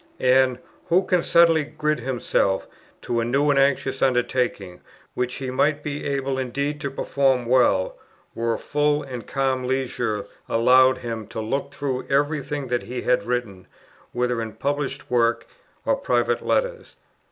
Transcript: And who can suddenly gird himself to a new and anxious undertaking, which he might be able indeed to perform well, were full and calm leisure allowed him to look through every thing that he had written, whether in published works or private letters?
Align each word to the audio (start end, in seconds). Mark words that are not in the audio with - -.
And 0.19 0.57
who 0.87 1.03
can 1.05 1.21
suddenly 1.21 1.63
gird 1.63 1.99
himself 1.99 2.67
to 3.03 3.19
a 3.19 3.23
new 3.23 3.51
and 3.51 3.59
anxious 3.59 4.01
undertaking, 4.01 4.81
which 5.13 5.35
he 5.35 5.51
might 5.51 5.83
be 5.83 6.05
able 6.07 6.39
indeed 6.39 6.81
to 6.81 6.89
perform 6.89 7.45
well, 7.45 7.99
were 8.33 8.57
full 8.57 9.03
and 9.03 9.27
calm 9.27 9.63
leisure 9.65 10.25
allowed 10.49 10.97
him 10.97 11.27
to 11.27 11.39
look 11.39 11.71
through 11.71 12.07
every 12.09 12.41
thing 12.41 12.65
that 12.69 12.81
he 12.81 13.03
had 13.03 13.25
written, 13.25 13.67
whether 14.11 14.41
in 14.41 14.53
published 14.53 15.11
works 15.11 15.45
or 15.85 15.97
private 15.97 16.43
letters? 16.43 16.95